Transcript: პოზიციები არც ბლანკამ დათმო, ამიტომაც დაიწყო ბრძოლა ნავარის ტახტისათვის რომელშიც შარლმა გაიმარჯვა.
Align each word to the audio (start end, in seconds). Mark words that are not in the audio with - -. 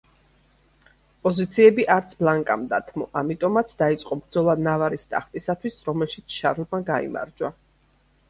პოზიციები 1.25 1.83
არც 1.95 2.13
ბლანკამ 2.21 2.63
დათმო, 2.71 3.07
ამიტომაც 3.21 3.75
დაიწყო 3.83 4.17
ბრძოლა 4.23 4.57
ნავარის 4.69 5.05
ტახტისათვის 5.13 5.77
რომელშიც 5.91 6.39
შარლმა 6.39 6.81
გაიმარჯვა. 6.89 7.53